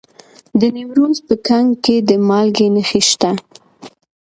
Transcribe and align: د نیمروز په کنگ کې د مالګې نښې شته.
د 0.59 0.61
نیمروز 0.75 1.17
په 1.27 1.35
کنگ 1.47 1.69
کې 1.83 1.95
د 2.09 2.11
مالګې 2.27 2.67
نښې 2.75 3.01
شته. 3.09 3.31